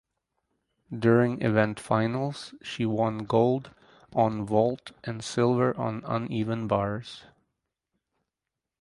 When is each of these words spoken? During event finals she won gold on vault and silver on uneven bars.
During 0.97 1.43
event 1.43 1.79
finals 1.79 2.55
she 2.63 2.87
won 2.87 3.19
gold 3.19 3.69
on 4.15 4.47
vault 4.47 4.93
and 5.03 5.23
silver 5.23 5.77
on 5.77 6.01
uneven 6.05 6.67
bars. 6.67 7.25